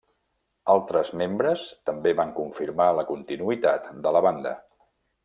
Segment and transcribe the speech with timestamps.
[0.75, 4.55] Altres membres també van confirmar la continuïtat de la banda.